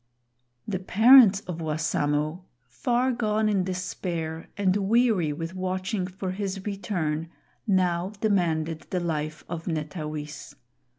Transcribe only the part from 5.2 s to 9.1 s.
with watching for his return, now demanded the